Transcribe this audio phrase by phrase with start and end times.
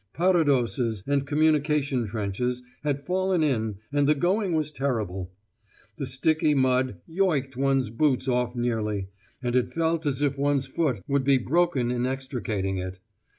[0.15, 5.31] Paradoses and communication trenches had fallen in, and the going was terrible.
[5.97, 9.09] The sticky mud yoicked one's boots off nearly,
[9.43, 12.97] and it felt as if one's foot would be broken in extricating it.